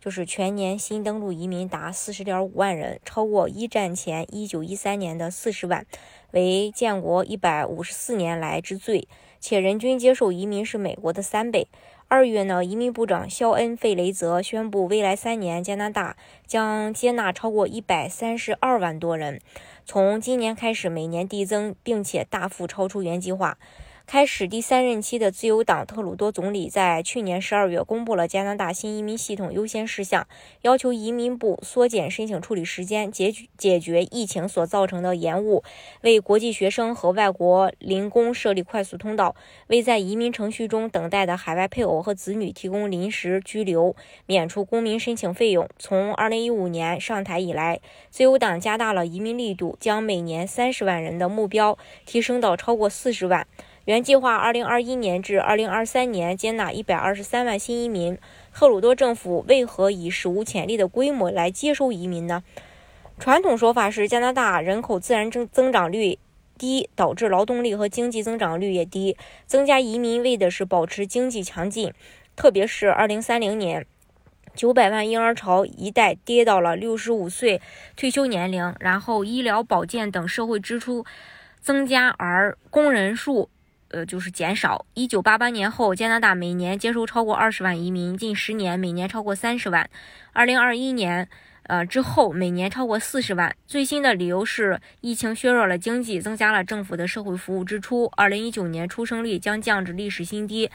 [0.00, 5.84] 就是全年新登陆移民达四十点五万人，超过一战前一九一三年的四十万，
[6.30, 9.06] 为建国一百五十四年来之最，
[9.38, 11.68] 且人均接受移民是美国的三倍。
[12.08, 19.40] 二月呢，移民部长肖恩·费雷泽宣布，未来三年加拿大将接纳超过一百三十二万多人，
[19.84, 23.58] 从今年开始每年递增，并且大幅超出原计划。
[24.12, 30.26] 开始第三任期的自由党特鲁多总理在去年十二月公布了加拿大新移民系统优先事项，
[30.62, 35.62] 要求移民部缩减申请处理时间，解决解决疫情所造成的延误，
[36.00, 39.36] 为国际学生和外国临工设立快速通道，
[39.68, 43.94] 为在移民程序中等待的海外配偶和子女提供临时居留，
[44.26, 45.68] 免除公民申请费用。
[45.78, 53.46] 从二零一五年上台以来，自由党加大了移民力度，将每年三十万人的目标提升到超过四十万。
[53.86, 58.18] 原计划二零二一年至二零二三年接纳一百二十三万新移民。
[58.52, 62.44] 特鲁多政府为何以史无前例的规模来接收移民呢？
[63.18, 66.18] 传统说法是加拿大人口自然增增长率
[66.58, 69.16] 低，导致劳动力和经济增长率也低。
[69.46, 71.94] 增加移民为的是保持经济强劲，
[72.36, 73.86] 特别是二零三零年
[74.54, 77.62] 九百万婴儿潮一代跌到了六十五岁
[77.96, 81.06] 退休年龄，然后医疗保健等社会支出
[81.62, 83.48] 增加，而工人数。
[83.90, 84.86] 呃，就是减少。
[84.94, 89.88] 一九八八年后，加拿大每年接收超过二十万移民，近十年每年超过三十万。
[90.32, 91.28] 二零二一年，
[91.64, 93.54] 呃之后每年超过四十万。
[93.66, 98.04] 最新的理由是疫情削弱了经济，增加了政府的社会服务支出。
[98.16, 100.70] 二零一九年出生率将降至历史新低，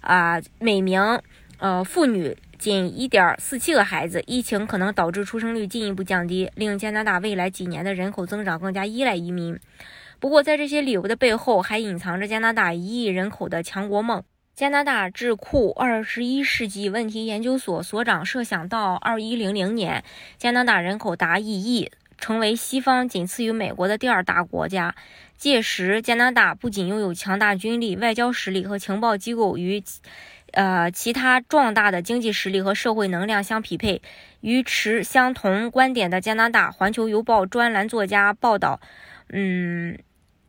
[0.00, 1.20] 啊，每名
[1.58, 4.22] 呃妇女仅一点四七个孩子。
[4.26, 9.58] 疫情可能导致出生率进一步降低，令加拿大未来几年的人口增长更加依赖移民。
[10.20, 14.22] 不过，在这些理由的背后，还隐藏着加拿大一亿人口的强国梦。
[14.54, 20.04] 加拿大智库二十一世纪问题研究所所长设想，到二一零零年，
[20.38, 24.94] 加拿大人口达一亿，成为西方仅次于美国的第二大国家。
[25.36, 29.82] 届时，加拿大不仅拥有强大军力、外交实力和情报机构，与
[30.52, 34.00] 呃其他壮大的经济实力和社会能量相匹配。
[34.40, 38.78] 与持相同观点的加拿大《环球邮报》专栏作家报道，
[39.30, 39.98] 嗯。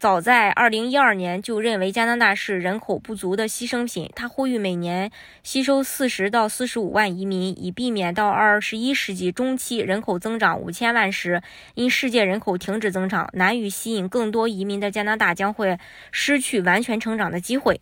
[0.00, 4.08] 早在二零一二年就认为加拿大是人口不足的牺牲品。
[4.14, 5.10] 他呼吁每年
[5.42, 11.42] 吸收四十到四十五万移民，以避免到二十一世纪中期人口增长五千万时，
[11.74, 15.76] 因世界人口停止增长，难以吸引更多移民的加拿大将会
[16.12, 17.80] 失去完全成长的机会。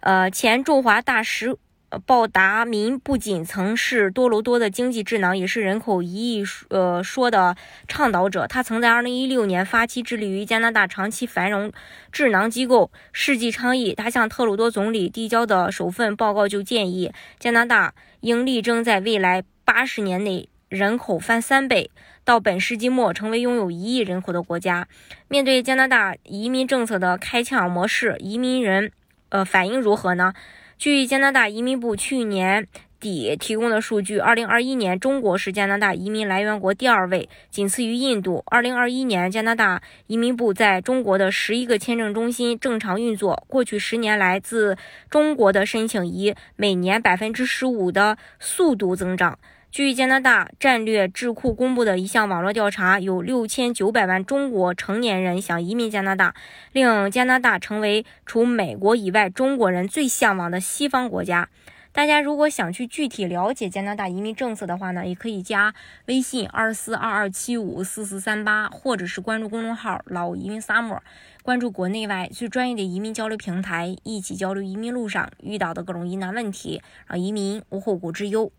[0.00, 1.56] 呃，前驻华大使。
[1.90, 7.56] 呃鲍达民不仅曾是多伦多的经济智囊，也是人口一亿呃说的
[7.86, 8.46] 倡导者。
[8.46, 11.72] 他曾在2016年发起致力于加拿大长期繁荣
[12.12, 13.94] 智囊机构世纪倡议。
[13.94, 21.90] 他向特鲁多总理递交的首份报告就建议，加拿大应力争在未来八十年内人口翻三倍，
[22.22, 24.86] 到本世纪末成为拥有一亿人口的国家。
[25.28, 28.92] 面对加拿大移民政策的开枪模式，移民人
[29.30, 30.34] 呃反应如何呢？
[30.78, 32.68] 据加拿大移民部去年
[33.00, 38.44] 底提供的数据，2021年中国是加拿大移民来源国第二位，仅次于印度。
[38.46, 43.44] 2021年，加拿大移民部在中国的十一个签证中心正常运作。
[43.48, 44.78] 过去十年来，自
[45.10, 49.36] 中国的申请以每年百分之十五的速度增长。
[49.70, 56.34] 据加拿大战略智库公布的一项网络调查，有六千九百万中国成年人想移民加拿大，
[56.72, 61.50] 令加拿大成为除美国以外中国人最向往的西方国家。
[61.92, 65.74] 大家如果想去具体了解加拿大移民政策的话呢，也可以加
[66.06, 71.00] 微信二四二二七五四四三八，或者是关注公众号“老移民 summer”，
[71.42, 78.50] 关注国内外最专业的移民交流平台，一起交流移民路上遇到的各种疑难问题，让移民无后顾之忧。